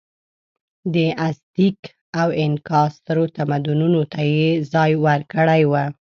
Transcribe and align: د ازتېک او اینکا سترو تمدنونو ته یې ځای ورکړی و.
د 0.93 0.95
ازتېک 1.27 1.79
او 2.19 2.27
اینکا 2.39 2.81
سترو 2.95 3.25
تمدنونو 3.37 4.01
ته 4.11 4.21
یې 4.35 4.47
ځای 4.73 4.91
ورکړی 5.05 5.61
و. 5.67 5.73